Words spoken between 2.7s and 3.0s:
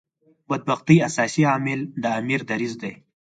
دی.